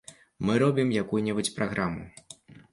[0.49, 2.05] Мы робім якую-небудзь праграму.